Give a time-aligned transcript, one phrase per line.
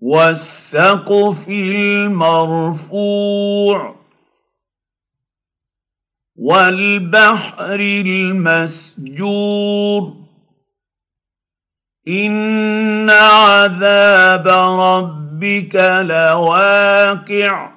[0.00, 2.98] والسقف المرفوع
[6.36, 9.48] والبحر المسجور.
[12.08, 14.48] إن عذاب
[14.80, 15.76] ربك
[16.08, 17.72] لواقع.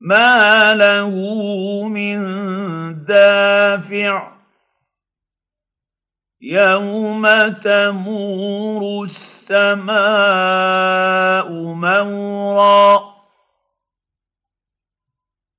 [0.00, 1.10] ما له
[1.88, 2.18] من
[3.04, 4.34] دافع.
[6.40, 9.33] يوم تمور السماء
[11.74, 13.14] مورا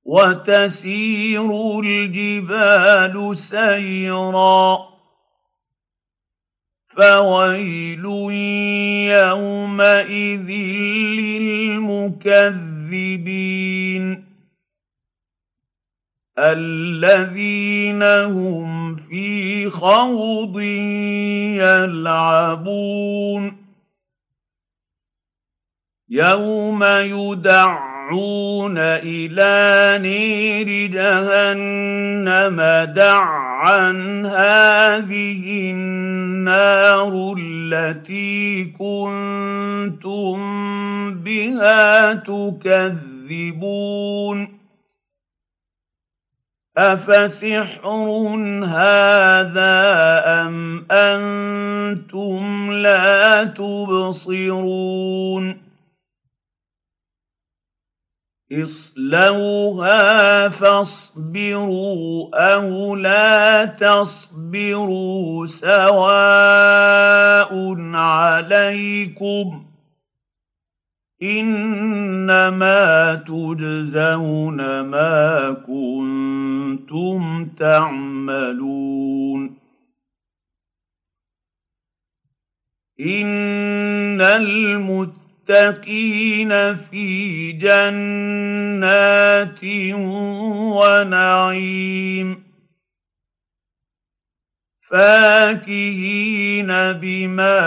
[0.04, 4.78] وتسير الجبال سيرا
[6.88, 8.04] فويل
[9.10, 10.50] يومئذ
[11.20, 12.46] للمكذبين
[16.38, 20.60] الذين هم في خوض
[22.20, 23.55] يلعبون
[26.10, 32.56] يوم يدعون إلى نير جهنم
[32.94, 33.90] دعا
[34.26, 40.38] هذه النار التي كنتم
[41.14, 43.76] بها تكذبون.
[46.76, 47.86] افسحر
[48.64, 49.74] هذا
[50.26, 54.86] ام أنتم لا تبصرون؟
[58.52, 66.96] اصلوها فاصبروا أو لا تصبروا سواء
[67.94, 69.64] عليكم
[71.22, 78.86] إنما تجزون ما كنتم تعملون
[83.00, 85.25] إن المتقين
[86.74, 89.60] في جنات
[90.76, 92.42] ونعيم.
[94.90, 97.58] فاكهين بما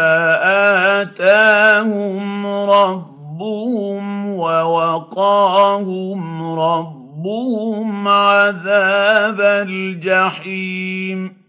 [1.02, 6.20] آتاهم ربهم ووقاهم
[6.60, 11.49] ربهم عذاب الجحيم.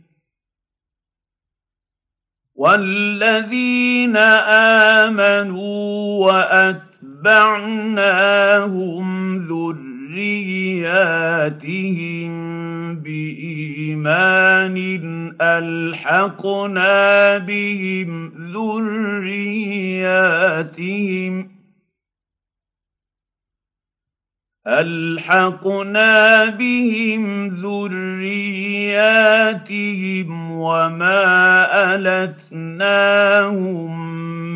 [2.61, 4.17] والذين
[5.01, 7.67] امنوا واتبعناهم
[9.37, 11.01] ذرياتهم
[12.95, 14.77] بايمان
[15.41, 19.71] الحقنا بهم ذرياتهم
[24.67, 28.21] ألحقنا بهم ذرياتهم
[30.51, 31.15] وما
[31.95, 33.01] ألتناهم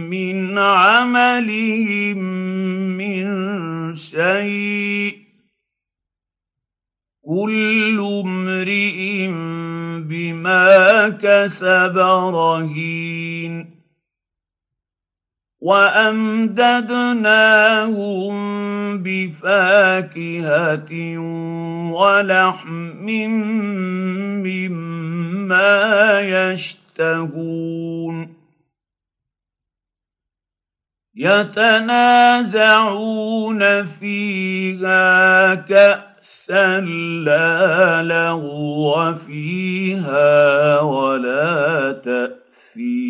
[0.09, 2.17] من عملهم
[2.97, 3.25] من
[3.95, 5.17] شيء.
[7.25, 9.27] كل امرئ
[10.01, 11.97] بما كسب
[12.33, 13.14] رهين.
[15.65, 16.65] وأمددناهم
[19.03, 20.91] بفاكهة
[21.89, 23.09] ولحم
[24.45, 28.15] مما يشتهون.
[31.15, 32.01] يتنازعون
[33.85, 36.79] فيها كأسا
[37.25, 43.04] لا لغو فيها ولا تأثيم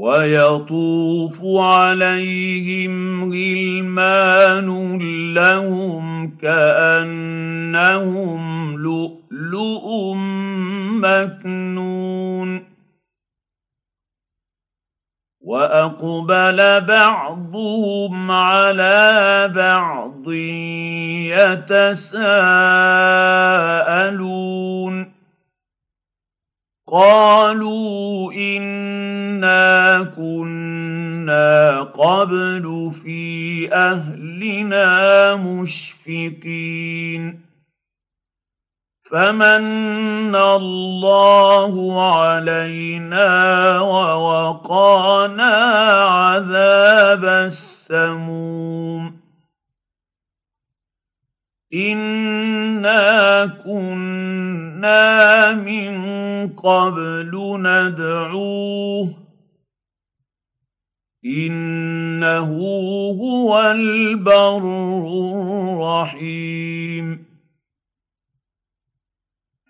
[0.00, 4.98] ويطوف عليهم غلمان
[5.34, 7.60] لهم كأنهم
[8.76, 10.14] لؤلؤ
[11.04, 12.70] مكنون.
[15.40, 20.32] وأقبل بعضهم على بعض
[21.36, 22.50] يتساءلون.
[26.92, 28.32] قالوا
[29.44, 36.70] انا كنا قبل في اهلنا مشفقين
[39.10, 41.74] فمن الله
[42.14, 45.54] علينا ووقانا
[46.04, 49.20] عذاب السموم
[51.74, 56.00] انا كنا من
[56.48, 57.30] قبل
[57.62, 59.19] ندعوه
[61.24, 62.48] إنه
[63.20, 64.58] هو البر
[65.98, 67.24] الرحيم.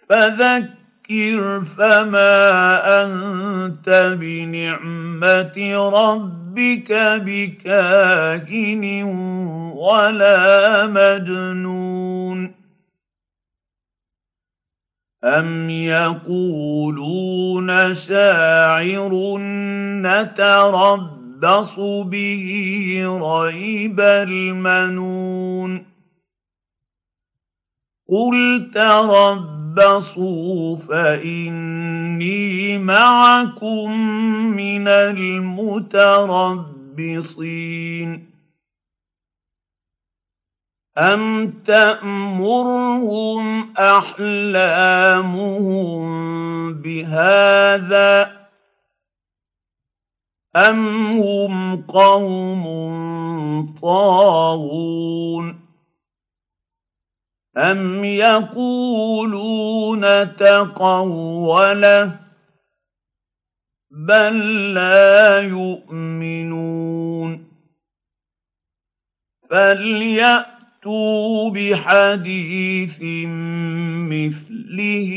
[0.08, 6.92] فذكر فما أنت بنعمة ربك
[7.26, 9.02] بكاهن
[9.74, 12.54] ولا مجنون.
[15.24, 16.74] أم يقولون
[17.94, 19.36] شاعر
[21.40, 25.86] نتربص به ريب المنون
[28.08, 33.90] قل تربصوا فاني معكم
[34.56, 35.90] من المتربصين
[40.98, 45.20] ام تامرهم احلامهم
[46.74, 48.39] بهذا
[50.56, 52.64] ام هم قوم
[53.82, 55.60] طاغون
[57.56, 60.00] أم يقولون
[60.36, 62.20] تقوله
[63.90, 67.50] بل لا يؤمنون
[70.80, 72.98] فليأتوا بحديث
[74.08, 75.10] مثله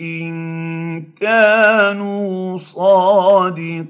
[0.00, 3.88] إن كانوا صادقين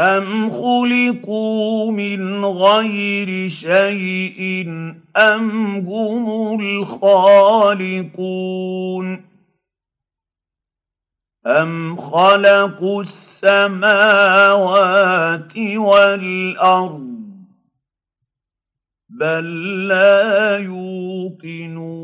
[0.00, 4.68] أم خلقوا من غير شيء
[5.16, 8.10] أم هم الخالقون
[11.46, 13.88] أم خلقوا السماوات
[15.76, 17.10] والأرض
[19.10, 22.00] بل لا يوقنون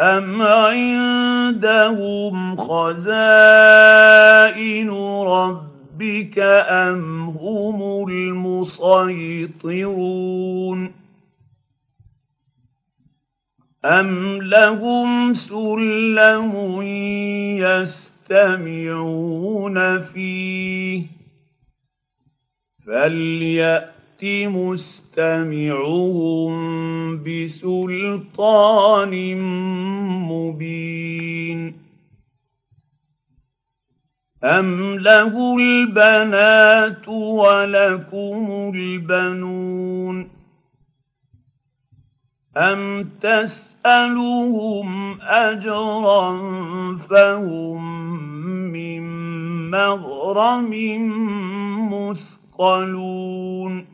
[0.00, 1.56] أم عندهم
[2.56, 3.30] خزائن
[5.20, 6.38] ربك
[6.68, 9.40] أم هم المسيطرون
[13.84, 16.82] أم لهم سلم
[18.28, 19.20] يستمعون
[20.00, 21.02] فيه
[22.86, 25.72] فليأت مستمعهم
[27.24, 29.14] بسلطان
[30.28, 31.74] مبين
[34.44, 40.39] أم له البنات ولكم البنون
[42.56, 46.38] أم تسألهم أجرا
[46.96, 47.82] فهم
[48.72, 49.02] من
[49.70, 50.70] مغرم
[51.92, 53.86] مثقلون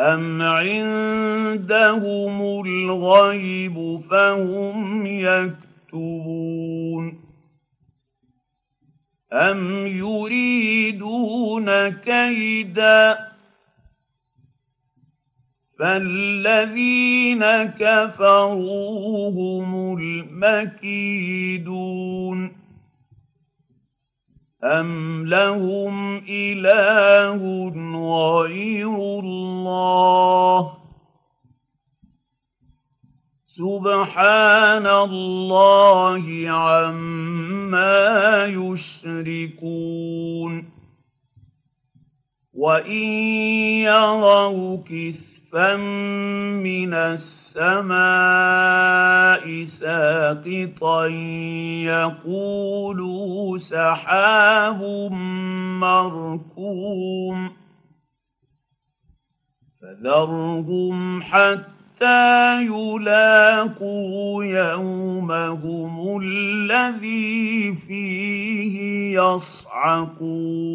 [0.00, 6.48] أم عندهم الغيب فهم يكتبون
[9.32, 13.28] أم يريدون كيدا
[15.78, 21.68] فالذين كفروا هم المكيدون
[24.64, 27.68] أم لهم إله
[28.38, 30.78] غير الله
[33.46, 39.98] سبحان الله عما يشركون
[42.54, 42.92] وان
[43.86, 44.76] يروا
[45.48, 47.94] كسفا من السماء
[49.64, 51.06] ساقطا
[51.84, 54.82] يقولوا سحاب
[55.80, 57.50] مركوم
[59.80, 68.78] فذرهم حتى يلاقوا يومهم الذي فيه
[69.20, 70.68] يصعقون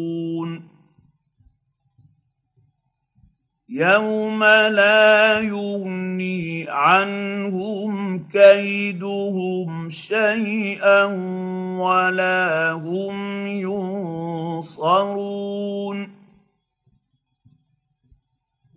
[3.74, 11.04] يوم لا يغني عنهم كيدهم شيئا
[11.78, 13.46] ولا هم
[14.66, 16.13] ينصرون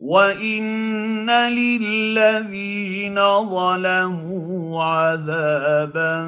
[0.07, 3.15] وان للذين
[3.49, 6.21] ظلموا عذابا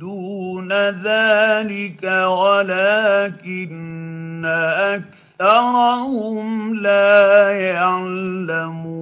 [0.00, 3.70] دون ذلك ولكن
[5.40, 9.00] اكثرهم لا يعلمون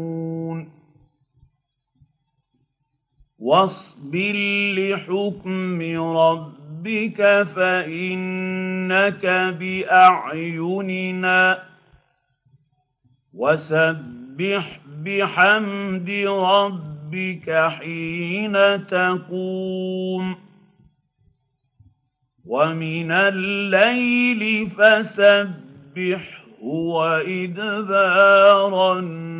[3.38, 4.34] واصبر
[4.76, 5.82] لحكم
[6.16, 9.26] ربك فانك
[9.60, 10.48] باعيننا
[13.38, 20.36] وسبح بحمد ربك حين تقوم
[22.44, 29.37] ومن الليل فسبحه وادبار النار